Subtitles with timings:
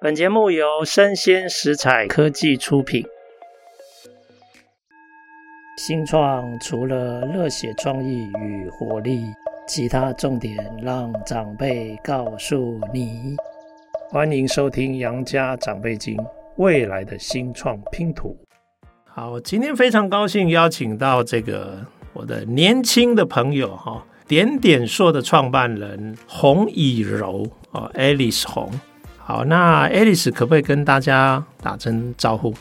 [0.00, 3.04] 本节目由生鲜食材科技出品。
[5.76, 9.24] 新创除了热血创意与活力，
[9.66, 13.34] 其他重点让长辈告诉你。
[14.08, 16.16] 欢迎收听《杨家长辈经》，
[16.58, 18.36] 未来的新创拼图。
[19.04, 28.70] 好，今天非常高兴邀请到这个我的年轻的朋友哈，点点塑的创办人洪以柔哦，Alice 洪。
[29.28, 32.54] 好，那 Alice 可不可以跟大家打声招呼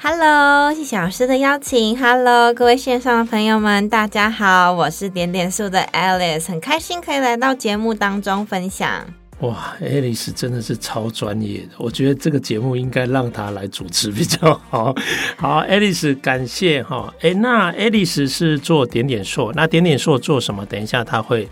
[0.00, 1.94] ？Hello，谢谢老师的邀请。
[1.98, 9.04] Hello，各位线上的朋友们，大家好，我是点点树的 Alice，很开心可以来到节目当中分享。
[9.40, 14.94] 哇，Alice 真的是超专业的，我觉得这个节目应该让她来主持比较好。
[15.36, 17.12] 好，Alice，感谢哈。
[17.20, 20.64] 哎，那 Alice 是做点点塑，那点点塑做什么？
[20.64, 21.46] 等一下他会。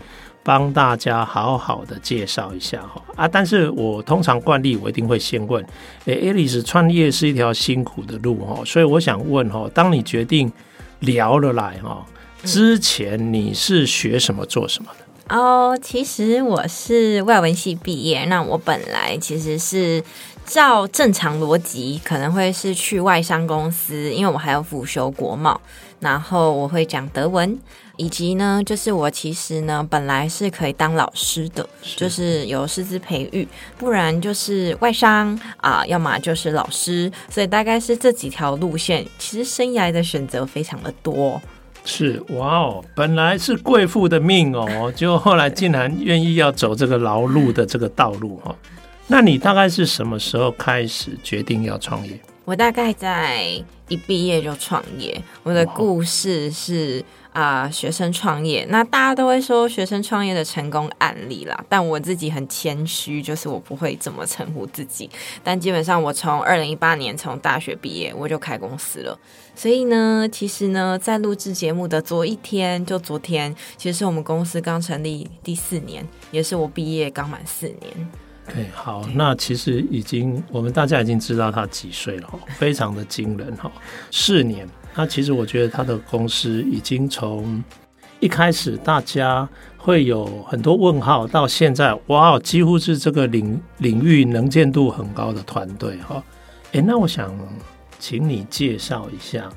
[0.45, 3.27] 帮大家好好的介绍一下哈啊！
[3.27, 5.65] 但是我通常惯例，我一定会先问：
[6.05, 10.51] 哎，Alice 创业是一条辛苦的路哈，所以我想问哈，当你决定
[10.99, 12.05] 聊了来哈，
[12.43, 15.35] 之前你是学什么做什么的？
[15.35, 20.03] 哦，其实我是外文系毕业，那我本来其实是
[20.45, 25.59] 照正常逻辑，可能会是去外商公司，因为我还要辅修国贸，
[26.01, 27.57] 然后我会讲德文。
[27.97, 39.05] 以及呢，就是我其实呢，本来是可以当老师的，是就是有师资培育，不然就是外商啊、呃，要么就是老师，所以大概是这几条路线。
[39.17, 41.41] 其实生涯的选择非常的多。
[41.83, 48.55] 是哇哦，本来是贵妇的命哦，就后来竟然愿意要走这个劳碌的这个道路哈。
[49.07, 52.19] 那你大概是什么时候开始决定要创业？
[52.43, 53.43] 我大概在
[53.87, 55.21] 一毕业就创业。
[55.43, 57.03] 我的故事是。
[57.35, 61.65] 啊、学生创业，那大家都会说学生创业的成功案例啦。
[61.67, 65.09] 但我自己很谦虚，就是我不会这么称呼自己。
[65.43, 69.19] 但基本上，我从二零一八年从大学毕业，我就开公司了。
[69.53, 78.09] 所以呢，其实呢，在录制节目的昨一天，就昨天，其实是我们公司刚成立第四年，也是我毕业刚满四年。
[78.47, 83.69] OK，好，那其实已经我们大家已经知道他几岁了，非常的惊人哈，
[84.09, 84.65] 四年。
[84.95, 87.63] 那其实我觉得他的公司已经从
[88.19, 89.47] 一开始大家
[89.77, 96.23] 会有很多问号，到现在哇，几乎是这个领领域能见度很高的团队哈。
[96.71, 97.37] 诶，那我想
[97.99, 99.49] 请你介绍一下，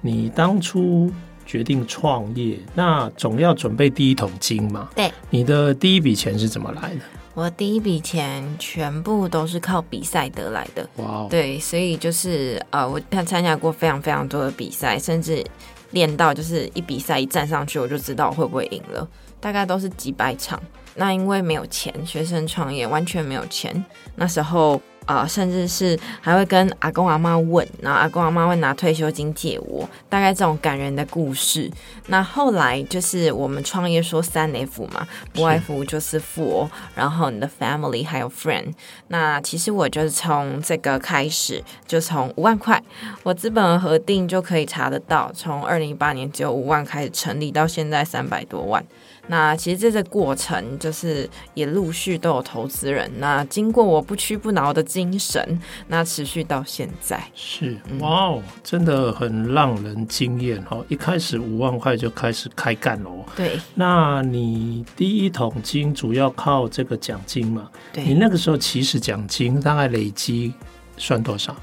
[0.00, 1.10] 你当初
[1.44, 4.88] 决定创业，那总要准备第一桶金嘛？
[4.94, 7.00] 对，你的第一笔钱是怎么来的？
[7.34, 11.30] 我第一笔钱全部都是靠比赛得来的，哇 Wow！
[11.30, 15.44] 对，所以就是呃，我参参加过非常非常多的比赛，甚至
[15.92, 19.08] 练到就是一比赛一站上去，我就知道我会不会赢了，
[19.40, 20.60] 大概都是几百场。
[20.94, 23.84] 那因为没有钱，学生创业完全没有钱，
[24.16, 24.80] 那时候。
[25.06, 31.70] 啊、呃，甚至是还会跟阿公阿妈问，然后阿公阿妈会拿退休金借我，大概这种感人的故事。
[32.06, 38.72] 那后来就是我们创业说三 F 嘛，不外乎就是 For，然后你的 Family 还有 Friend。
[39.08, 42.82] 那其实我就是从这个开始，就从五万块，
[43.22, 48.84] 我资本额核定就可以查得到，从二零一八年只有五万开始成立，到现在三百多万。
[49.28, 53.10] 那其实这个过程就是也陆续都有投资人。
[53.18, 60.76] 那经过我不屈不挠的精神，那持续到现在是哇哦，真的很让人惊艳哈！
[60.88, 63.10] 一开始五万块就开始开干了。
[63.36, 67.70] 对，那你第一桶金主要靠这个奖金嘛？
[67.92, 70.52] 对，你那个时候起始奖金大概累积
[70.96, 71.54] 算多少？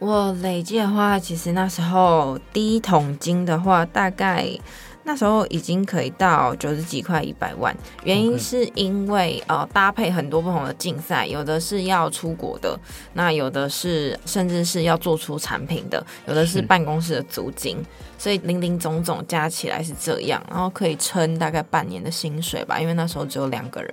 [0.00, 4.50] 我累计的话，其实那时候第一桶金的话，大概。
[5.04, 12.78] 那时候已经可以到九十几块一百万，原因是因为.呃搭配很多不同的竞赛，有的是要出国的，
[13.12, 17.76] 那有的是甚至是要做出产品的，有的是办公室的租金，
[18.16, 23.92] 所以零零总总加起来是这样，然后可以撑大概半年的薪水吧，因为那时候只有两个人。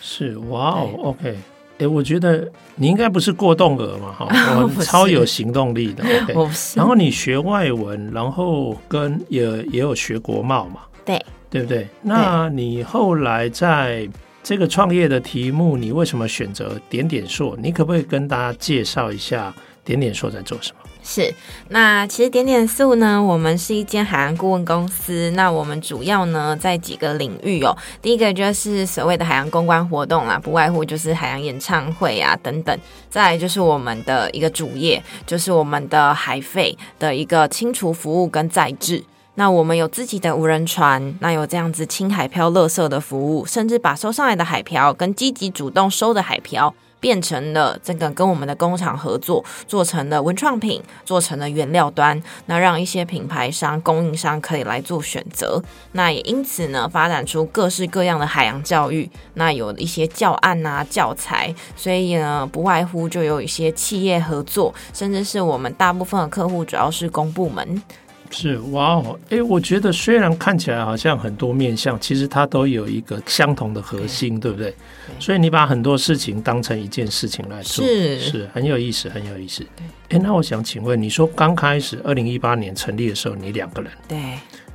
[0.00, 1.38] 是哇哦，OK。
[1.78, 4.28] 哎，我觉得你应该不是过动儿嘛，哈，
[4.60, 6.04] 我超有行动力的。
[6.26, 11.88] Okay、然后你学外文，然后跟也也有学国贸嘛，对，对不对？
[12.00, 14.08] 那你后来在
[14.42, 17.56] 这个创业的题目，你为什么选择点点硕？
[17.60, 19.52] 你可不可以跟大家介绍一下
[19.84, 20.83] 点点硕在做什么？
[21.06, 21.34] 是，
[21.68, 25.30] 那其实点点素呢，我们是一间海洋顾问公司。
[25.32, 32.76] 那我们主要呢在几个领域哦，第一个就是所谓的海洋公关活动啦，不外乎就是海洋演唱会啊等等。
[33.10, 39.04] 再来就是我们的一个主业，就是我们的海废的一个清除服务跟再制。
[39.34, 46.74] 那我们有自己的无人船，那有这样子清海漂垃圾的服务，甚至把收上来的海漂跟积极主动收的海漂。
[47.04, 55.62] 变成了这个跟我们的工厂合作，做成了文创品，做成了原料端，那让一些品牌商、供应商可以来做选择。
[55.92, 59.10] 那也因此呢，发展出各式各样的海洋教育。
[59.34, 67.82] 那有一些教案啊、教材，所以呢，不外乎就有一些企业合作，甚至是我们大部分的客户主要是公部门。
[68.30, 74.70] 是哇哦，哎，我觉得虽然看起来好像很多面向，其实它都有一个相同的核心，对，对不对？
[74.70, 74.76] 对，
[75.20, 79.64] 所以你把很多事情当成一件事情来做，是是很有意思，很有意思。
[80.08, 84.18] 哎，那我想请问，你说刚开始二零一八年成立的时候，你两个人，对，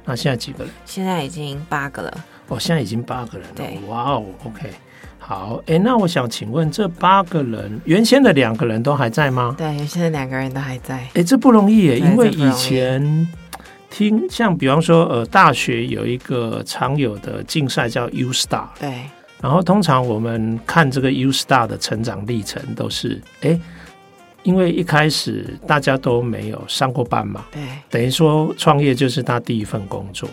[0.06, 0.74] 那现在几个人？
[0.86, 2.26] 现在已经八个了。
[2.48, 3.54] 哦，现在已经八个人了。
[3.56, 4.72] 对，哇哦，OK，
[5.30, 9.54] 好，哎，那我想请问，这八个人原先的两个人都还在吗？
[9.56, 11.08] 对，原先的两个人都还在。
[11.14, 13.28] 哎，这不容易耶，因为以前。
[13.92, 19.02] 听，像比方说，呃，大学有一个常有的竞赛叫 U Star，对。
[19.42, 23.60] 然后通常我们看这个 U Star 的成长历程，都是，哎，
[24.44, 27.62] 因为一开始大家都没有上过班嘛，对。
[27.90, 30.28] 等于说创业就是他第一份工作。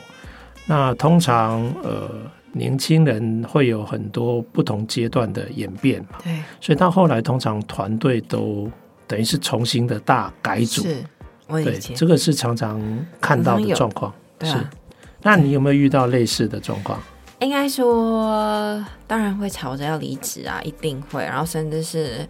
[0.67, 2.11] 那通常，呃，
[2.57, 6.43] 年轻人会有很多不同阶段的演变嘛，对。
[6.61, 8.71] 所以到后来，通常团队都
[9.07, 10.83] 等于是重新的大改组。
[10.83, 11.05] 是。
[11.49, 12.83] 对，这个是常常
[13.21, 14.13] 看到的状况。
[14.37, 14.67] 对啊，是，
[15.23, 17.01] 那你有没有遇到类似的状况？
[17.39, 21.23] 应该说，当然会吵着要离职啊，一定会。
[21.23, 22.27] 然后甚至是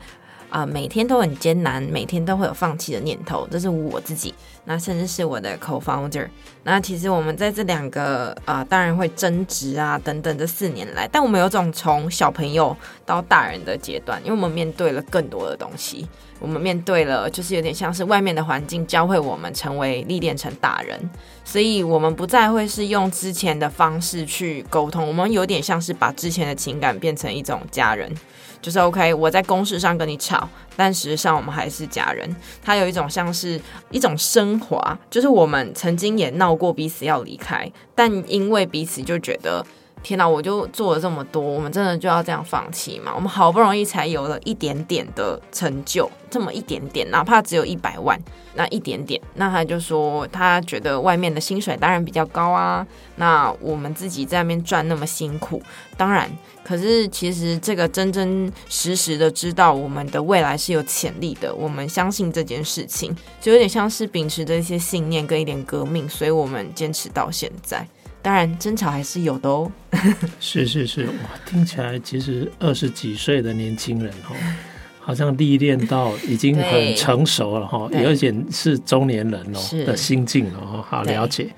[0.48, 3.46] 啊、每天都很艰难，每天都会有放弃的念头。
[3.50, 4.34] 这是我自己，
[4.64, 6.28] 那甚至是我的 co-founder。
[6.62, 10.36] 那其实我们在这两个啊、当然会争执啊等等。
[10.36, 16.06] 这四年来，但我们有种从小朋友到大人的阶段，因为我们面对了更多的东西。
[16.38, 21.00] 我们面对了，就是有点像是外面的环境教会我们成为历练成大人，
[21.48, 28.12] 所以我们不再会是用之前的方式去沟通，我们有点像是把之前的情感变成一种家人，
[28.60, 32.28] 就是 OK，我在公事上跟你吵，但实际上我们还是家人。
[32.60, 33.60] 它有一种像是
[33.92, 39.64] 一种升华，就是我们曾经也闹过彼此要离开，但因为彼此就觉得。
[40.06, 40.28] 天哪！
[40.28, 43.10] 我就做了这么多，我们真的就要这样放弃吗？
[43.12, 48.16] 我们好不容易才有了一点点的成就，这么一点点，哪怕只有一百万，
[48.54, 52.86] 那一点点，那他就说他觉得外面的薪水当然比较高啊。
[53.16, 55.60] 那我们自己在那边赚那么辛苦，
[55.96, 56.30] 当然，
[56.62, 67.84] 可是其实这个真真实实的知道我们的未来是有潜力的，我们相信这件事情，就有点像是秉持着一些信念跟一点革命，所以我们坚持到现在。
[68.26, 69.70] 当然，争吵还是有的哦。
[70.40, 71.12] 是是是，哇，
[71.46, 74.34] 听起来其实二十几岁的年轻人哈，
[74.98, 80.84] 好像历练到已经很成熟了哈，有一点是中年人哦的心境了哈。
[80.88, 81.54] 好了解。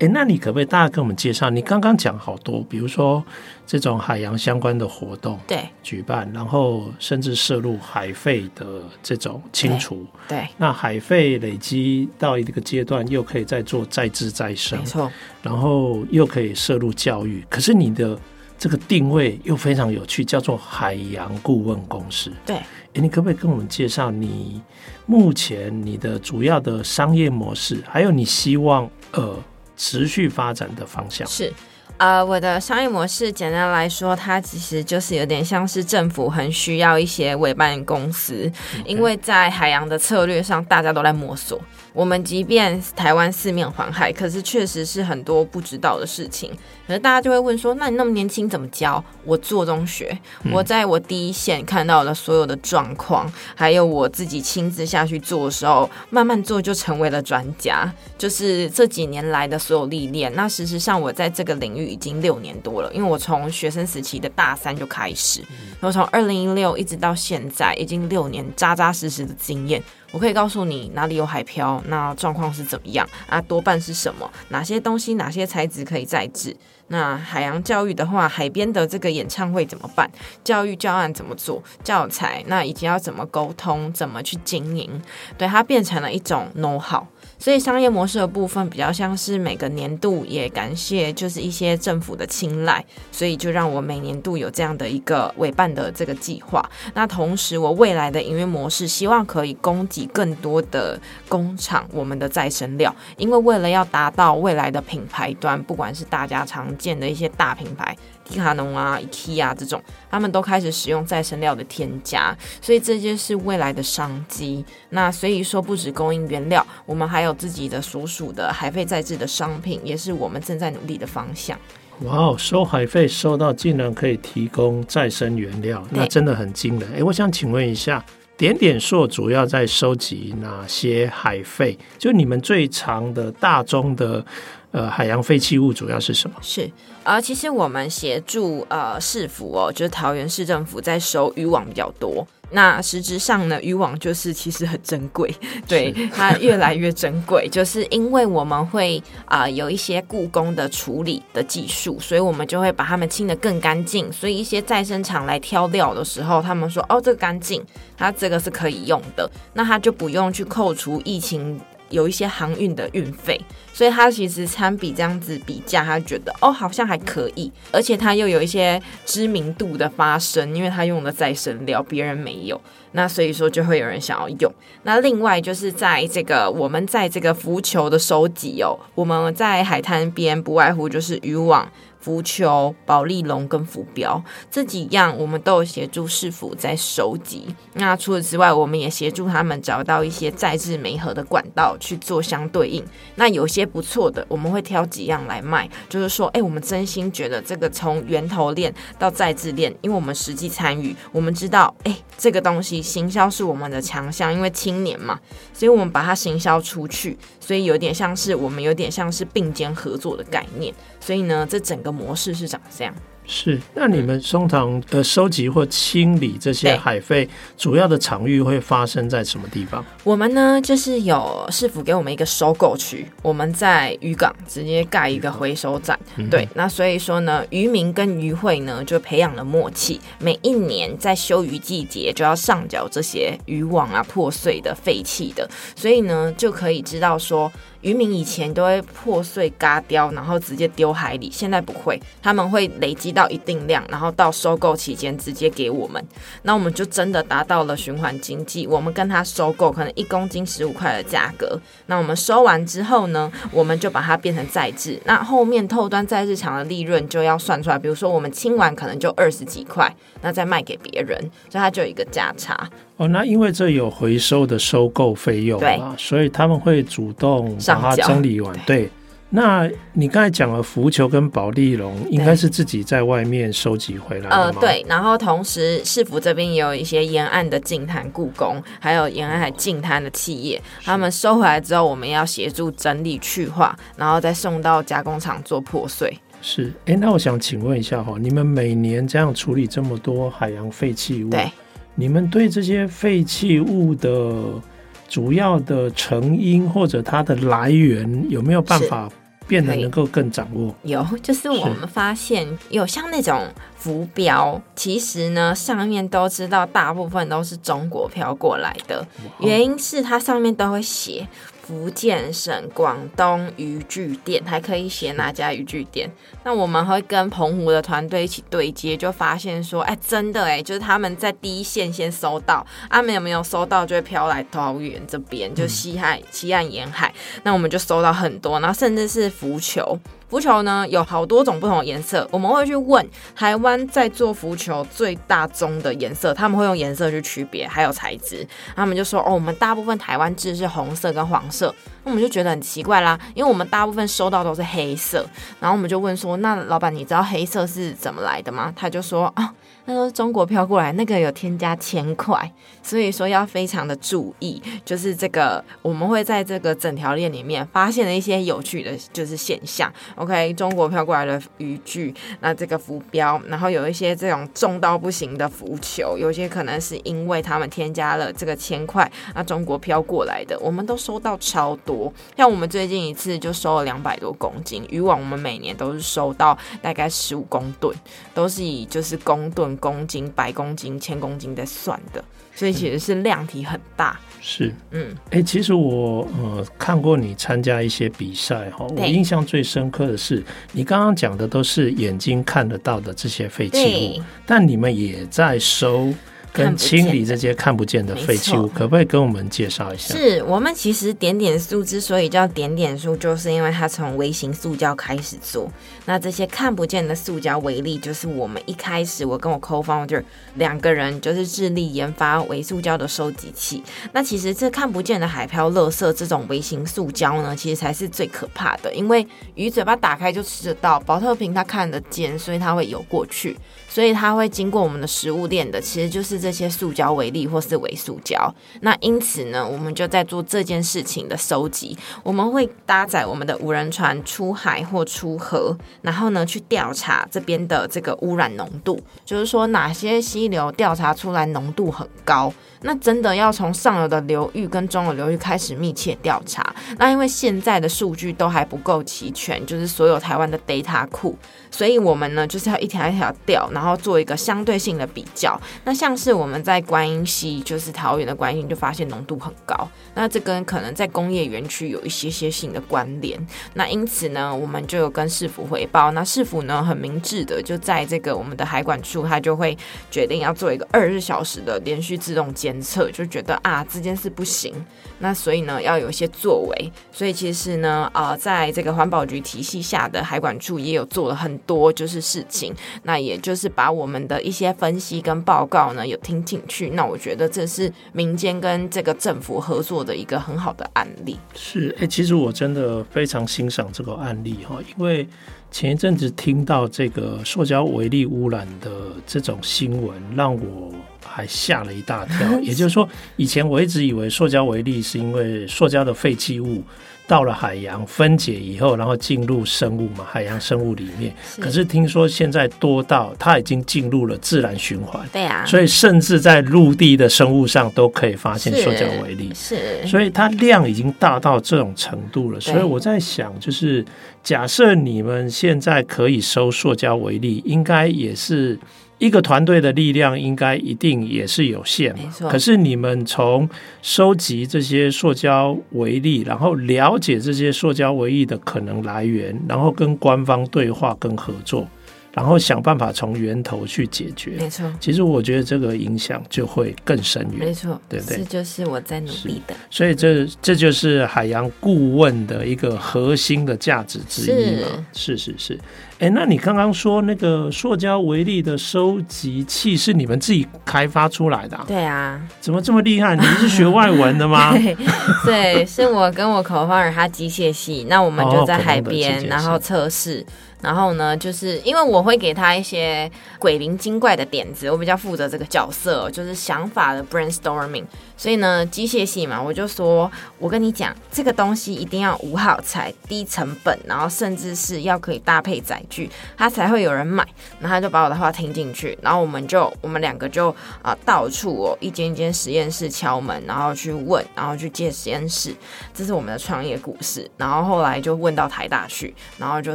[0.00, 1.48] 哎，那你可不可以大家跟我们介绍？
[1.50, 3.24] 你刚刚讲好多，比如说
[3.64, 15.12] 这种海洋相关的活动，对，举办，然后甚至涉入海废的这种清除，对，对，那海废累积到一个阶段，又可以再做再制再生，没错，
[15.42, 17.46] 然后又可以涉入教育。
[17.48, 18.18] 可是你的
[18.58, 22.32] 这个定位又非常有趣，叫做海洋顾问公司。
[22.44, 24.60] 对，哎，你可不可以跟我们介绍你
[25.06, 29.38] 目前你的主要的商业模式，还有你希望呃。
[29.76, 31.52] 持续发展的方向是，
[31.96, 38.50] 呃，我的商业模式简单来说，它其实就是有点像是政府很需要一些委办公司.
[38.84, 41.60] 因为在海洋的策略上，大家都在摸索。
[41.94, 46.50] 我们即便台湾四面环海，可是确实是很多不知道的事情。
[46.88, 50.18] 可是大家就会问说：“那你那么年轻怎么教？”我做中学，
[50.52, 57.90] 我在我第一线看到了所有的状况，还有我自己亲自下去做的时候，慢慢做就成为了专家。
[58.18, 60.34] 就是这几年来的所有历练。
[60.34, 65.40] 那事实上，我在这个领域已经六年多了，因为我从学生时期的大三就开始，
[65.80, 69.80] 然后从二零一六一直到现在，已经六年扎扎实实的经验。
[70.14, 73.42] 我可以告诉你哪里有海漂，那状况是怎么样啊？
[73.42, 74.30] 多半是什么？
[74.50, 76.56] 哪些东西、哪些材质可以再制？
[76.86, 80.08] 那海洋教育的话，海边的这个演唱会怎么办？
[80.44, 81.60] 教育教案怎么做？
[81.82, 83.92] 教材那以及要怎么沟通？
[83.92, 85.02] 怎么去经营？
[85.36, 87.04] 对，它变成了一种 know-how。
[87.44, 92.82] 所以商业模式的部分比较像是每个年度也感谢就是一些政府的青睐，
[93.12, 96.66] 所以就让我每年度有这样的一个委办的这个计划。
[96.94, 100.98] 那同时我未来的营运模式希望可以供给更多的
[101.28, 107.94] 工厂我们的再生料，因为为了要达到未来的品牌端，不管是大家常见的一些大品牌。
[108.24, 114.64] 迪卡侬啊、IKEA 啊这种，他们都开始使用再生料的添加，所以这些是未来的商机。
[114.90, 121.58] 那所以说，不止供应原料，我们还有自己的所属的海费再制的商品，也是我们正在努力的方向。
[122.00, 126.92] 哇哦，收海费收到竟然可以提供再生原料，那真的很惊人。
[126.94, 128.04] 哎，我想请问一下，
[128.36, 131.78] 点点硕主要在收集哪些海废？
[131.98, 134.24] 就你们最长的大宗的
[134.72, 136.36] 呃海洋废弃物主要是什么？
[136.42, 136.70] 是。
[137.04, 142.26] 而、其实我们协助呃市府哦，就是桃园市政府在收渔网比较多。
[142.50, 145.34] 那实质上呢，渔网就是其实很珍贵，
[145.66, 154.12] 对它越来越珍贵， 就是因为我们会啊、呃、有一些故宫的处理的技术，所以我们就会把它们清得更干净。
[154.12, 157.64] 所以一些再生厂来挑料的时候，他们说哦，这个干净，
[157.96, 161.60] 它这个是可以用的，那它就不用去扣除疫情。
[161.90, 163.40] 有一些航运的运费，
[163.74, 172.58] 所以他其实参比这样子比价，他觉得哦好像还可以，而且他又有一些知名度的发生，因为他用的再生料别人没有，
[172.92, 174.52] 那所以说就会有人想要用。
[174.84, 181.68] 那另外就是在这个我们在这个浮球的收集哦，我们在海滩边不外乎就是渔网。
[182.04, 187.46] 浮球、保丽龙跟浮标这几样，我们都有协助市府在收集。
[187.72, 192.84] 那除此之外，我们也协助他们找到一些再制媒合的管道去做相对应。
[193.14, 195.68] 那有些不错的，我们会挑几样来卖。
[195.88, 205.18] 就是说，哎，我们真心觉得这个从源头链到再制链，因为我们实际参与，我们知道，哎，这个东西行销是我们的强项，因为青年嘛，
[205.52, 207.18] 所以我们把它行销出去。
[207.40, 210.74] 所以有点像是我们有点像是并肩合作的概念。
[210.98, 212.94] 所以呢，这整个模式是长这样。
[213.26, 219.84] 是，那你们通常呃收集或清理这些海废，主要的场域会发生在什么地方？
[220.02, 225.98] 我们呢，就是有市府给我们一个收购区，我们在渔港直接盖一个回收站。
[226.16, 237.50] 嗯、对，那所以说呢，渔民跟渔会呢就培养了默契，每一年在休渔季节就要上缴这些渔网啊破碎的废弃的，所以呢就可以知道说。
[237.84, 246.02] 渔民以前都会破碎嘎雕，然后直接丢海里，现在不会，他们会累积到一定量，然后到收购期间直接给我们，
[246.42, 248.66] 那我们就真的达到了循环经济。
[248.66, 262.68] 我们跟他收购可能一公斤十五块的价格，那我们收完之后呢，我们就把它变成再制，那后面透端再日常的利润就要算出来，比如说我们清完可能就二十几块，那再卖给别人，所以它就有一个价差。
[262.96, 268.54] 哦，那因为这有回收的收购费用啊，所以他们会主动把它整理完。
[268.66, 268.90] 对，
[269.30, 274.36] 那你刚才讲了浮球跟保利龙，应该是自己在外面收集回来的？
[274.36, 274.84] 呃，对。
[274.88, 286.16] 然后同时市府这边也有一些沿岸的净滩故宫，还有沿岸还净滩的企业，他们收回来之后，我们要协助整理去化，然后再送到加工厂做破碎。
[286.40, 291.30] 是，哎，那我想请问一下哈，你们每年这样处理这么多海洋废弃物？
[291.30, 291.50] 对。
[291.96, 294.60] 你们对这些废弃物的
[295.08, 299.08] 主要的成因或者它的来源有没有办法
[299.46, 300.74] 变得能够更掌握？
[300.82, 303.46] 有，就是我们发现有像那种
[303.76, 309.06] 浮标，其实呢上面都知道大部分都是中国飘过来的，
[309.40, 311.26] 原因是它上面都会写。
[311.66, 316.10] 福建省广东渔具店还可以写哪家渔具店？
[316.44, 327.12] 那我们会跟澎湖的团队一起对接，就发现说，哎，真的哎，就是他们在第一线先收到，他们有没有收到，就会飘来桃园这边，就西海西岸沿海，
[327.44, 329.98] 那我们就收到很多，然后甚至是浮球。
[330.28, 341.72] 浮球呢有好多种不同的颜色，我们会去问台湾在做浮球最大宗的颜色，他们会用颜色去区别，还有材质，他们就说哦，我们大部分台湾制是红色跟黄色，
[342.04, 345.26] 那我们就觉得很奇怪啦，因为我们大部分收到都是黑色，
[345.58, 348.72] 然后我们就问说，那老板你知道黑色是怎么来的吗？
[348.76, 349.52] 他就说啊。
[349.86, 352.50] 那都是中国飘过来，那个有添加铅块，
[352.82, 354.62] 所以说要非常的注意。
[354.82, 359.92] 就是这个，我们会在这个整条链里面发现了一些有趣的就是现象。
[360.14, 371.93] OK，中国飘过来的渔具，那这个浮标，然后有一些这种重到不行的浮球，有些可能是因为他们添加了这个铅块，那中国飘过来的，我们都收到超多。
[372.36, 377.94] 像我们最近一次就收了两百多公斤，渔网我们每年都是收到大概十五公吨，
[378.32, 379.74] 都是以就是公吨。
[379.84, 382.24] 公斤、百公斤、千公斤在算的，
[382.54, 384.18] 所以其实是量体很大。
[384.40, 396.12] 是，嗯，哎、欸，其实我呃看过你参加一些比赛哈，我印象最深刻的是你刚刚讲的都是眼睛看得到的这些废弃物，但你们也在收
[396.54, 400.14] 跟清理这些看不见的废弃物，可不可以跟我们介绍一下？
[400.14, 405.68] 是我们其实点点塑之所以叫点点塑，就是因为它从微型塑胶开始做。
[406.04, 410.22] 那这些看不见的塑胶为例，就是我们一开始我跟我 co-founder
[410.54, 413.82] 两个人就是致力研发微塑胶的收集器。
[414.12, 423.56] 那其实这看不见的海漂垃圾这种微型塑胶呢，其实才是最可怕的，因为鱼嘴巴打开就吃得到，保特瓶它看得见，所以它会游过去。
[423.94, 428.52] 所以它会经过我们的食物链的，其实就是这些塑胶微粒或是微塑胶。
[428.80, 431.96] 那因此呢，我们就在做这件事情的收集。
[432.24, 442.52] 我们会搭载我们的无人船出海或出河，然后呢去调查这边的这个污染浓度，就是说哪些溪流调查出来浓度很高。
[442.86, 446.74] 那真的要从上游的流域跟中游流域开始密切调查。
[446.98, 451.34] 那因为现在的数据都还不够齐全，就是所有台湾的 data 库，
[451.74, 455.60] 所以我们呢就是要一条一条调，然后做一个相对性的比较。
[455.82, 459.74] 那像是我们在观音溪，就是桃园的观音，就发现浓度很高。
[460.14, 463.44] 那这跟可能在工业园区有一些些性的关联。
[463.72, 466.12] 那因此呢，我们就有跟市府回报。
[466.12, 469.76] 那市府呢很明智的，就在这个我们的海管处，他就会
[470.12, 472.80] 决定要做一个二十小时的连续自动监。
[472.84, 474.74] 测就觉得啊，这件事不行，
[475.20, 491.38] 那所以呢要有一些作为，所以其实呢啊、在这个环保局体系下的海管处也有做了很多就是事情，那也就是把我们的一些分析跟报告呢有听进去，那我觉得这是民间跟这个政府合作的一个很好的案例。
[491.54, 495.26] 是，哎、欸，其实我真的非常欣赏这个案例哈，因为
[495.70, 498.90] 前一阵子听到这个塑胶微粒污染的
[499.26, 500.92] 这种新闻，让我。
[501.26, 506.80] 还吓了一大跳， 也就是说，以前我一直以为塑胶微粒是因为塑胶的废弃物
[507.26, 511.34] 到了海洋分解以后，然后进入生物嘛，海洋生物里面。
[511.58, 522.60] 可是听说现在多到它已经进入了自然循环，对啊，所以甚至在陆地的生物上都可以发现塑胶微粒，是，所以它量已经大到这种程度了。
[522.60, 524.04] 所以我在想，就是
[524.42, 528.78] 假设你们现在可以收塑胶微粒，应该也是。
[529.24, 533.68] 一个团队的力量应该一定也是有限嘛，可是你们从
[534.02, 541.88] 收集这些塑胶微粒，然后了解这些塑胶微粒的可能来源，然后跟官方对话跟合作。
[542.36, 544.92] 然后想办法从源头去解决，没错。
[544.98, 548.38] 其实我觉得这个影响就会更深远，没错，对不对？
[548.38, 549.76] 这就是我在努力的。
[549.88, 555.06] 所以这这就是海洋顾问的一个核心的价值之一嘛。
[555.12, 555.78] 是是是。
[556.20, 561.84] 哎，那你刚刚说那个塑胶微粒的收集器是你们自己开发出来的啊？
[561.88, 562.40] 对啊。
[562.60, 563.34] 怎么这么厉害？
[563.34, 564.72] 你是学外文的吗？
[564.78, 564.96] 对，
[565.44, 570.44] 对，是我跟我 co-founder 他机械系，那我们就在海边，然后测试。
[570.80, 578.04] 然后呢，就是因为我会给他一些鬼灵精怪的点子，我比较负责这个角色，就是想法的 brainstorming。
[578.36, 587.46] 所以呢，机械系嘛，我就说，我跟你讲，这个东西一定要无耗材、低成本，然后甚至是要可以搭配载具，它才会有人买。
[587.80, 595.74] 然后他就把我的话听进去，然后我们就我们两个就啊、到处哦一间一间实验室敲门，然后去问，然后去借实验室。
[596.12, 597.48] 这是我们的创业故事。
[597.56, 599.94] 然后后来就问到台大去，然后就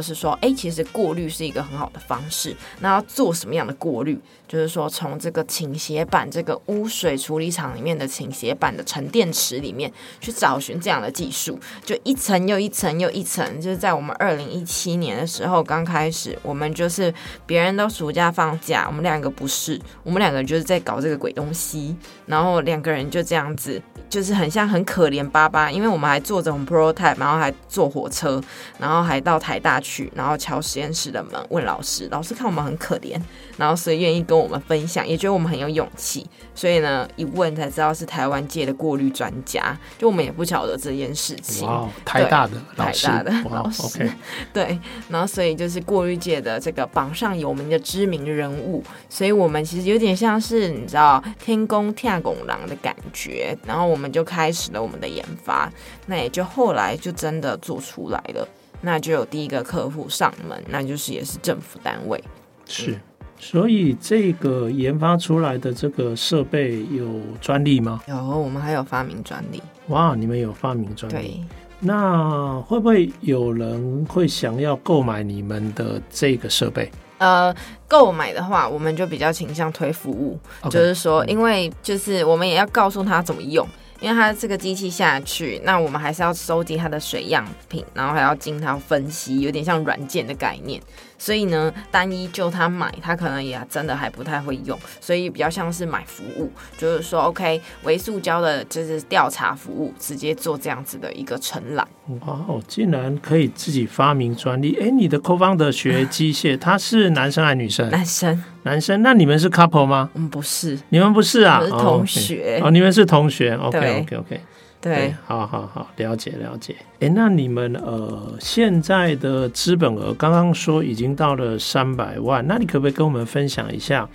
[0.00, 2.56] 是说，哎，其实过滤是一个很好的方式。
[2.80, 4.18] 那要做什么样的过滤？
[4.46, 13.60] 就是说，从这个倾斜板这个污水处理厂里面的倾斜板的沉淀池里面去找寻这样的技术，就一层又一层又一层。
[13.60, 17.12] 就是在我们二零一七年的时候刚开始，我们就是
[17.46, 28.38] 别人都暑假放假，我们两个不是，我们两个就是在搞这个鬼东西，然后两个人就这样子，就是很像很可怜巴巴，因为我们还坐着我们 prototype，然后还坐火车，
[28.78, 33.18] 然后还到台大去，然后敲实验室的门问老师，老师看我们很可怜，
[33.56, 34.50] 然后所以愿意跟我。
[34.50, 41.68] 们分享也觉得我们很有勇气，所以呢，一问才知道是台湾界的过滤专家，就我们也不晓得这件事情。
[41.68, 44.10] 哇，台大的老师，台大的老师
[44.52, 44.76] 对，
[45.08, 55.70] 然后所以就是过滤界的这个榜上有名的知名人物，所以我们其实有点像是你知道天宫天拱狼的感觉，然后我们就开始了我们的研发，
[56.06, 58.48] 那也就后来就真的做出来了，
[58.80, 62.22] 那就有第一个客户上门，那就是也是政府单位，
[62.66, 62.98] 是。
[63.42, 67.06] 所以这个研发出来的这个设备有
[67.40, 68.02] 专利吗？
[68.06, 69.62] 有，我们还有发明专利。
[69.88, 71.16] 哇，你们有发明专利？
[71.16, 71.40] 对。
[71.82, 76.90] 那会不会有人会想要购买你们的这个设备？
[77.16, 77.54] 呃，
[77.88, 80.70] 购买的话，我们就比较倾向推服务，Okay.
[80.70, 83.66] 就是说，因为就是我们也要告诉他怎么用。
[84.00, 90.80] 因为它这个机器下去，那我们还是要收集它的水样品，然后还要经它分析，有点像软件的概念。
[91.20, 101.86] 所以呢，单一就他买，他可能也真的还不太会用，所以比较像是买服务，就是说，OK，微塑胶的就是调查服务，直接做这样子的一个承揽。
[102.22, 104.78] 哇哦，竟然可以自己发明专利！
[104.80, 107.90] 哎，你的 co-founder 学机械，他是男生还是女生？
[107.90, 108.44] 男生。
[108.62, 109.02] 男生？
[109.02, 110.08] 那你们是 couple 吗？
[110.14, 110.78] 嗯，不是。
[110.88, 111.60] 你们不是啊？
[111.62, 112.58] 是同学。
[112.60, 112.66] 哦，okay.
[112.66, 113.54] 哦，你们是同学。
[113.56, 114.06] OK，OK，OK。
[114.06, 114.40] Okay, okay, okay.
[114.80, 116.74] 对，好好好，了解了解。
[117.00, 124.08] 哎，那你们呃现在的资本额刚刚说已经到了三百万，那你可不可以跟我们分享一下？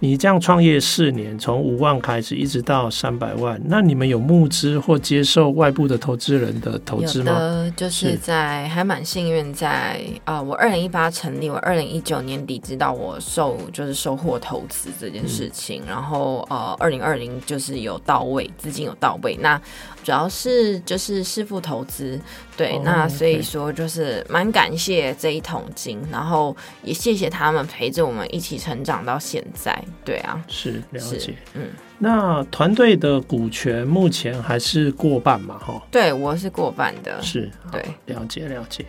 [0.00, 7.32] 你这样创业四年，从五万开始一直到三百万，那你们有募资或接受外部的投资人的投资吗？
[7.32, 19.60] 有的，就是在还蛮幸运，在啊、呃，我二零一八成立，我二零一九年底知道我受就是收获投资这件事情，嗯、然后呃，二零二零就是有到位，资金有到位，那。
[20.08, 22.18] 主要是就是师傅投资，
[22.56, 31.68] 对，oh, 那所以说就是蛮感谢这一桶金，然后也谢谢他们陪着我们一起成长到现在，对啊，是了解，嗯，
[31.98, 38.86] 那团队的股权目前还是过半嘛，哈，对，我是过半的，是，对，了解了解，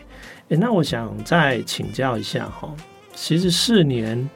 [0.48, 2.74] 哎，那我想再请教一下哈，
[3.14, 4.30] 其实四年。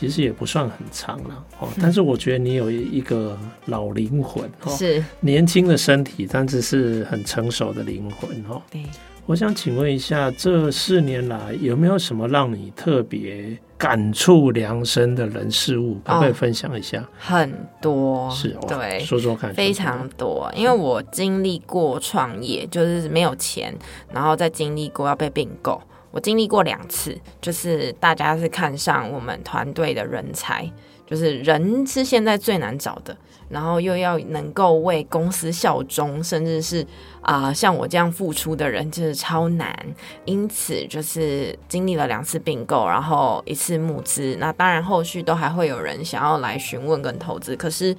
[0.00, 8.62] 其实也不算很长了哦，但是我觉得你有一个老灵魂哦，是年轻的身体，但是是很成熟的灵魂哦。
[8.70, 8.82] 对，
[9.26, 17.06] 我想请问一下，这四年来有没有什么让你特别感触良深的人事物，可不可以分享一下？
[17.18, 23.76] 很多，是，对，说说看，非常多，因为我经历过创业，就是没有钱，
[24.10, 25.78] 然后再经历过要被并购。
[26.10, 30.70] 我经历过两次，就是大家是看上我们团队的人才，
[31.06, 33.16] 就是人是现在最难找的，
[33.48, 36.84] 然后又要能够为公司效忠，甚至是
[37.22, 39.74] 啊、像我这样付出的人，就是超难。
[40.24, 47.96] 因此，就是经历了两次并购，然后一次募资，那当然后续都还会有人想要来询问跟投资，可是。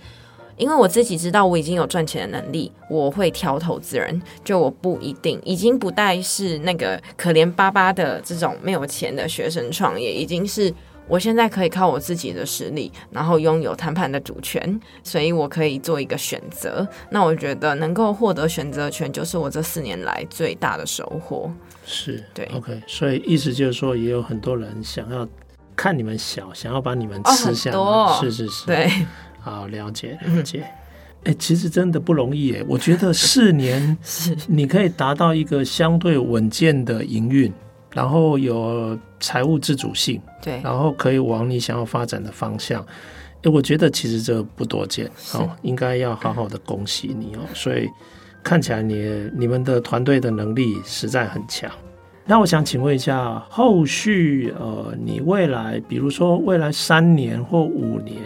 [0.57, 10.73] 因为我自己知道我已经有赚钱的能力，我会挑投资人，就我不一定，已经不再是那个可怜巴巴的这种没有钱的学生创业，已经是
[11.07, 16.87] 我现在可以靠我自己的实力，然后拥有谈判的主权，所以我可以做一个选择。
[17.09, 21.51] 那我觉得能够获得选择权，就是我这四年来最大的收获。
[21.85, 25.27] 是对，OK，所以意思就是说，也有很多人想要
[25.75, 28.89] 看你们小，想要把你们吃下来，哦、是是是，对。
[29.41, 30.61] 好，了解了解。
[31.23, 32.63] 哎、欸，其实真的不容易哎。
[32.67, 37.51] 我觉得四年 是你可以达到一个相对稳健的营运，
[37.93, 42.85] 然后有财务自主性，对，然后可以往你想要发展的方向。
[43.43, 47.41] 哎，我觉得其实这不多见哦，应该要好好的恭喜你哦。
[47.53, 47.87] 所以
[48.41, 51.71] 看起来你你们的团队的能力实在很强。
[52.31, 58.17] 那我想请问一下，后续呃，你未来比如说未来三年或五年，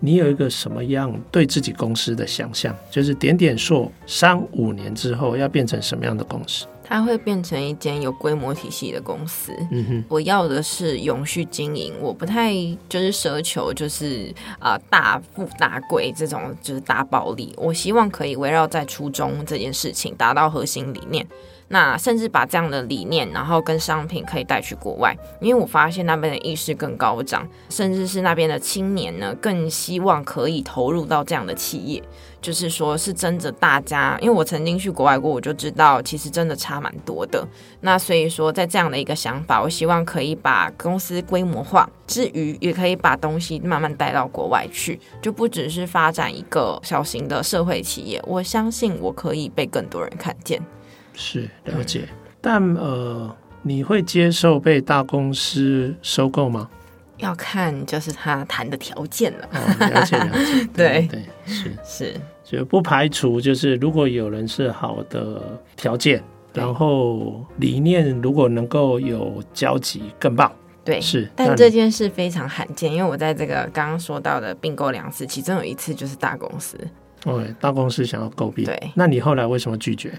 [0.00, 2.74] 你有一个什么样对自己公司的想象？
[2.90, 6.64] 就是点点塑三五年之后要变成什么样的公司？
[6.82, 9.52] 它会变成一间有规模体系的公司。
[9.70, 12.54] 嗯哼，我要的是永续经营，我不太
[12.88, 17.52] 就是奢求就是啊、呃、大富大贵这种就是大暴利。
[17.58, 21.26] 我希望可以围绕在初衷这件事情，达到核心理念。
[21.72, 32.02] 那甚至把这样的理念，然后跟商品可以带去国外，因为我发现那边的意识更高涨，甚至是那边的青年呢，更希望可以投入到这样的企业，
[32.42, 37.42] 就是说是真的大家，因为我曾经去国外过，我就知道其实真的差蛮多的。
[37.80, 48.22] 那所以说，在这样的一个想法，我希望可以把公司规模化之余，也可以把东西慢慢带到国外去，就不只是发展一个小型的社会企业。
[48.26, 50.60] 我相信我可以被更多人看见。
[51.14, 56.68] 是了解，嗯、但呃，你会接受被大公司收购吗？
[57.18, 59.48] 要看就是他谈的条件了。
[59.52, 65.40] 哦，了解了解， 对对是是，就不排除就是如果有人是好的
[65.76, 66.20] 条件，
[66.52, 70.50] 然后理念如果能够有交集，更棒。
[70.84, 76.76] 对，是，但这件事非常罕见，因为我在这个刚刚说到的并购两次，其中有一次就是大公司。
[77.24, 80.12] 哦，大公司想要购并，对，那你后来为什么拒绝？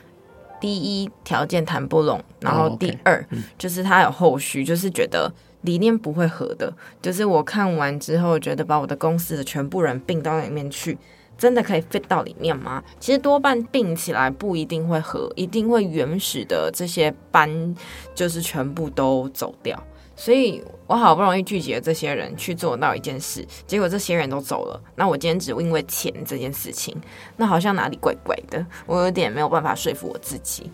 [0.63, 3.43] 第一条件谈不拢，然后第二、oh, okay.
[3.58, 5.30] 就是他有后续，就是觉得
[5.63, 6.73] 理念不会合的。
[7.02, 10.97] 就是我看完之后，觉得把我的公司的全部人并到里面去，
[11.38, 12.82] 真的可以 fit 到里面吗？
[12.97, 17.76] 其实多半并起来不一定会合，一定会原始的这些班
[18.15, 19.78] 就是全部都走掉。
[20.15, 24.82] 所以我好不容易聚集这些人去做到一件事，结果这些人都走了。
[24.95, 26.95] 那我今天只因为钱这件事情，
[27.38, 30.69] 那好像哪里怪怪的，我有点没有办法说服我自己。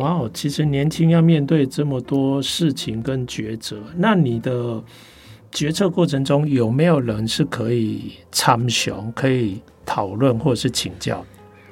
[0.00, 4.82] 哇哦，其实年轻要面对这么多事情跟抉择，那你的
[5.50, 11.22] 决策过程中有没有人是可以参详、可以讨论或者是请教？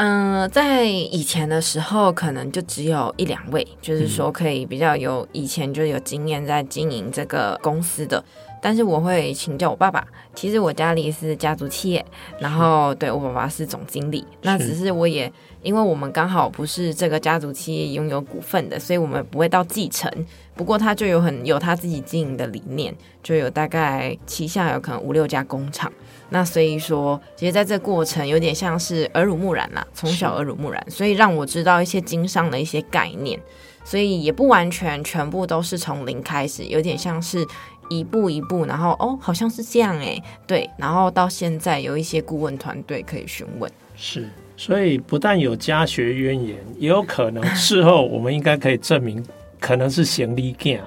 [0.02, 8.24] 嗯、呃，在以前的时候，可能就只有一两位，就是说可以比较有以前就有经验在经营这个公司的。
[8.62, 12.05] 但是我会请教我爸爸，其实我家里是家族企业，
[12.38, 20.11] 然后对我爸爸是总经理，那只是我也因为我们刚好不是这个家族企业拥有股份的，所以我们不会到继承。
[20.55, 25.90] 不过他就有很有他自己经营的理念，就有大概旗下有可能五六家工厂。
[26.29, 33.40] 那所以说，其实在这过程有点像是耳濡目染啦，从小耳濡目染，所以让我知道一些经商的一些概念，
[33.85, 37.46] 所以也不完全全部都是从零开始，有点像是。
[37.90, 49.22] 一步一步，然后哦，好像是这样哎，对，然后到现在有一些顾问团队可以询问，是，所以不但有家学渊源，也有可能事后我们应该可以证明，
[49.59, 50.81] 可能是行李架，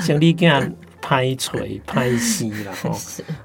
[0.00, 0.62] 行李架
[1.00, 2.90] 拍锤拍戏了哈。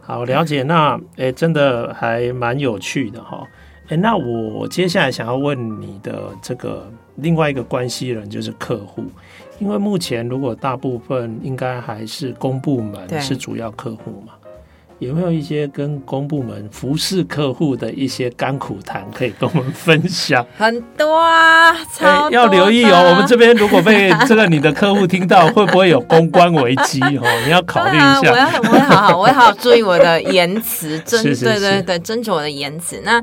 [0.02, 3.48] 好了解，那哎，真的还蛮有趣的哈。
[3.92, 9.04] 哎，那我接下来想要问你的这个另外一个关系人就是客户。
[9.60, 14.34] 因为目前如果大部分应该还是公部门是主要客户嘛，
[14.98, 20.44] 有没有一些跟公部门服侍客户的一些甘苦谈可以跟我们分享？
[20.58, 21.76] 很多啊，
[22.32, 23.12] 要留意哦。
[23.12, 27.24] 我们这边如果被 这个你的客户听到，会不会有公关危机哦？
[27.46, 28.32] 你要考虑一下。
[28.32, 33.00] 啊，我要我会好好，我会好好注意我的言辞，斟对对对，斟酌我的言辞。
[33.04, 33.22] 那。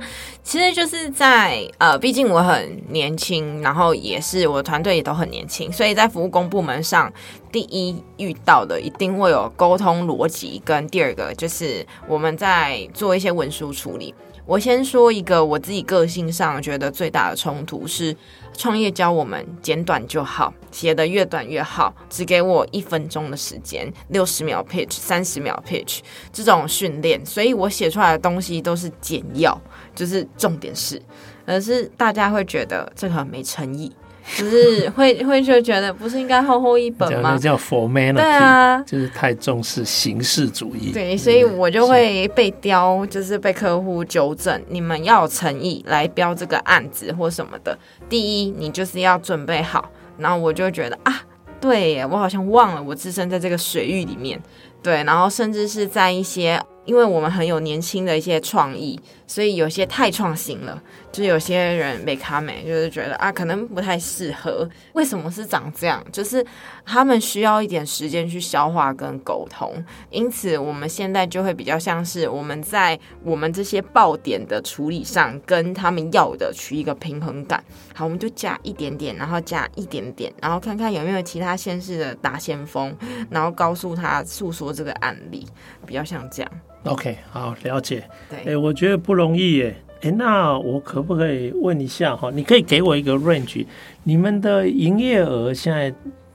[0.48, 7.12] 其实就是在呃，毕竟我很年轻，然后也是我团队也都很年轻，所以在服务工部门上，
[7.52, 14.14] 第一遇到的一定会有沟通逻辑，跟第二个就是我们在做一些文书处理。
[14.46, 18.16] 我先说一个我自己个性上觉得最大的冲突是，
[18.58, 26.00] 创业教我们简短就好，写的越短越好，只给我一分钟的时间，六十秒 pitch，三十秒 pitch
[26.32, 29.56] 这种训练，所以我写出来的东西都是简要。
[29.94, 31.00] 就是重点是，
[31.46, 33.92] 而是大家会觉得这个很没诚意，
[34.36, 37.36] 就是会会就觉得不是应该厚厚一本吗？
[37.38, 40.92] 叫 formality，对啊，就是太重视形式主义。
[40.92, 47.76] 对，所以我就会被刁，就是被客户纠正，你们要有诚意来标这个案子或什么的。
[48.08, 51.22] 第一，你就是要准备好，然后我就觉得啊，
[51.60, 54.40] 对耶，我好像忘了我置身在这个水域里面，
[54.82, 56.60] 对，然后甚至是在一些。
[56.84, 64.68] 因为我们很有年轻的一些创意，所以有些太创新了，就有些人没卡美，就是觉得啊，可能不太适合。
[64.94, 66.04] 为什么是长这样？
[66.10, 66.44] 就是
[66.84, 69.72] 他们需要一点时间去消化跟沟通。
[70.10, 77.62] 因此，我们现在就会比较像是我们在我们这些爆点的处理上，跟他们要的取一个平衡感。
[77.94, 82.96] 好，我们就加一点点，然后加一点点，然后看看有没有其他先市的打先锋，
[83.28, 85.46] 然后告诉他诉说这个案例，
[85.86, 86.50] 比较像这样。
[86.88, 88.02] OK，好，了解。
[88.28, 89.74] 对，哎、欸，我觉得不容易耶。
[90.00, 92.30] 哎、欸，那我可不可以问一下哈？
[92.32, 93.66] 你可以给我一个 range，
[94.04, 95.92] 你们的营业额现在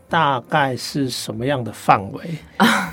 [0.10, 2.22] 大概是什么样的范围
[2.58, 2.93] 啊？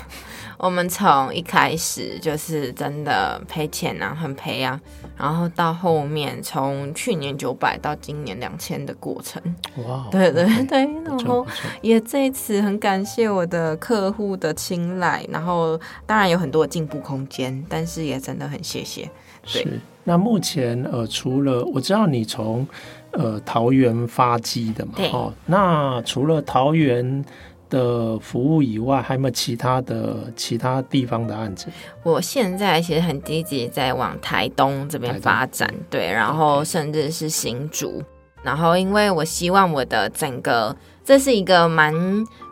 [0.61, 4.79] 我们从一开始就是真的赔钱啊，很赔啊，
[5.17, 9.41] 然后到后面从去年九百到今年两千的过程，
[9.87, 11.43] 哇，对对对，然后
[11.81, 19.09] 也这一次很感谢我的客户的青睐，然后当然有很多进步空间，但是也真的很谢谢。
[19.51, 22.67] 对，是那目前呃，除了我知道你从
[23.13, 27.25] 呃桃园发迹的嘛，哦，那除了桃园。
[27.71, 31.67] 的服务以外，还有没有其他的其他地方的案子？
[32.03, 38.03] 我现在其实很积极在往台东这边发展，对，然后甚至是新竹，
[38.43, 41.93] 然后因为我希望我的整个，这是一个蛮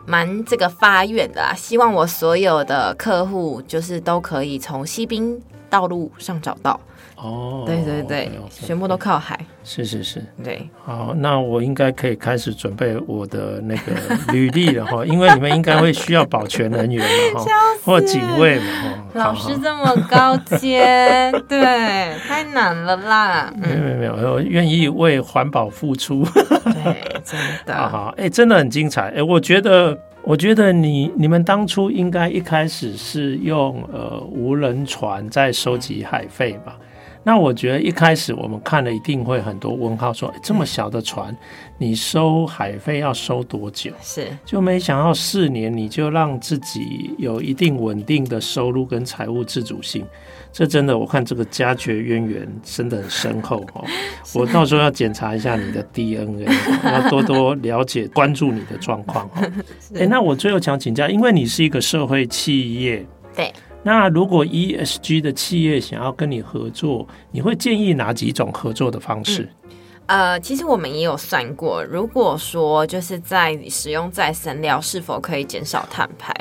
[0.06, 6.80] 蛮这个发愿的啊，希望我所有的客户就是都可以从西滨道路上找到。
[7.22, 10.66] 哦，对对对.全部都靠海，是是是，对。
[10.84, 17.50] 好，那我应该可以开始准备我的那个履历了哈， 因为你们应该会需要保全人员嘛哈，
[17.84, 19.04] 或警卫嘛哈。
[19.14, 23.52] 老师这么高阶， 对，太难了啦。
[23.56, 26.24] 没有没有，我愿意为环保付出。
[26.24, 27.74] 对，真的。
[27.76, 29.10] 好好，哎，真的很精彩。
[29.10, 36.76] 哎，我觉得，我觉得你你们当初应该一开始是用呃无人船在收集海费吧。
[37.22, 41.36] 那我觉得一开始我们看了一定会很多问号说，说这么小的船，
[41.78, 43.92] 你收海费要收多久？
[44.00, 50.04] 是，就没想到四年你就让自己有一定稳定的收入跟财务自主性。
[50.52, 53.84] 这真的，我看这个家绝渊源真的很深厚哦。
[54.34, 56.44] 我到时候要检查一下你的 DNA，
[56.82, 59.52] 要多多了解、关注你的状况哦。
[59.94, 63.06] 哎，那我最后想请教，因为你是一个社会企业，
[63.36, 69.48] 对，那如果 ESG 的企业想要跟你合作，你会建议哪几种合作的方式？
[70.06, 76.34] 呃，其实我们也有算过，如果说就是在使用再生料，是否可以减少碳排？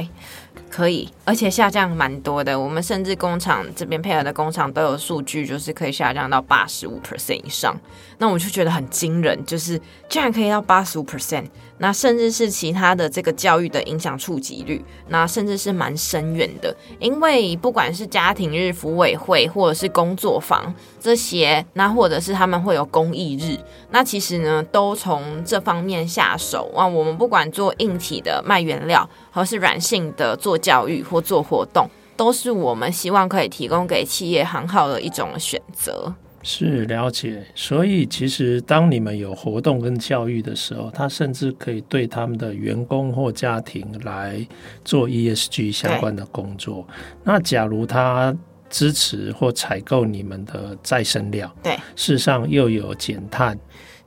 [0.70, 2.60] 可以，而且下降蛮多的。
[2.60, 7.76] 我们甚至工厂这边配合的工厂都有数据，就是可以下降到八十五 percent 以上。
[8.18, 11.46] 那我就觉得很惊人，就是居然可以到八十五 percent。
[11.82, 16.76] 那甚至是其他的这个教育的影响触及率，那甚至是蛮深远的。
[17.00, 23.58] 因为不管是家庭日、服委会，或者是工作坊这些，那或者是他们会有公益日，
[23.92, 26.70] 那其实呢，都从这方面下手。
[26.76, 36.14] 啊，我们不管做硬体的卖原料，或是软性的做教育或做活动，都是我们希望可以提供给企业很好的一种选择。
[36.42, 44.48] 是了解，所以其实当你们有活动跟教育的时候，他甚至可以对他们的员工或家庭来
[44.86, 46.88] 做 ESG 相关的工作。
[47.26, 48.34] 那假如他
[48.70, 53.60] 支持或采购你们的再生料，对，事实上又有减碳。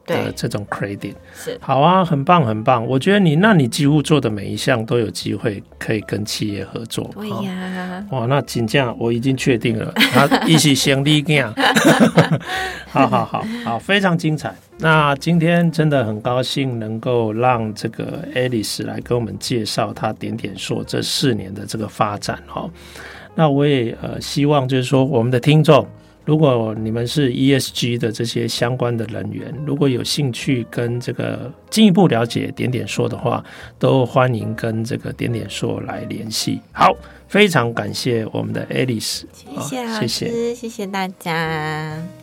[0.06, 2.86] 的这种 credit 是好啊，很棒很棒。
[2.86, 7.10] 我觉得你，那你几乎做的每一项都有机会可以跟企业合作。
[7.14, 11.54] 对呀，哇，那请这样我已经确定了，他一起先立样。
[12.90, 14.54] 好好好好，非常精彩。
[14.78, 22.68] 那今天真的很高兴能够让这个 Alice 来跟我们介绍他点点说这四年的这个发展哈。
[23.34, 25.86] 那我也呃希望就是说我们的听众。
[26.24, 33.44] 如果你们是 ESG 的这些相关的人员，如果有兴趣跟这个进一步了解点点说的话，
[33.78, 36.60] 都欢迎跟这个点点说来联系。
[36.72, 36.94] 好，
[37.28, 42.21] 非常感谢我们的 Alice，谢谢老师，谢谢，谢谢大家。